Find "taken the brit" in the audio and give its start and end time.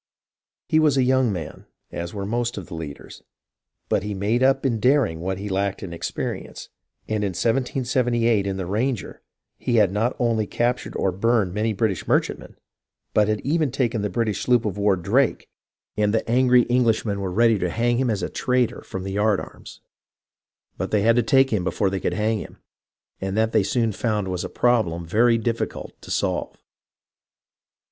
13.69-14.29